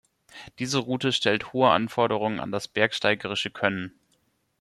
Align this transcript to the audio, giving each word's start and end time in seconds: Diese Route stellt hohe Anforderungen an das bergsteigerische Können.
Diese 0.57 0.79
Route 0.79 1.11
stellt 1.13 1.53
hohe 1.53 1.69
Anforderungen 1.69 2.39
an 2.39 2.51
das 2.51 2.67
bergsteigerische 2.67 3.51
Können. 3.51 3.93